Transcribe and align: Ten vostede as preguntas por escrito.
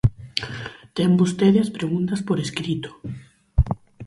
Ten 0.97 1.09
vostede 1.21 1.59
as 1.61 1.73
preguntas 1.77 2.19
por 2.27 2.37
escrito. 2.45 2.89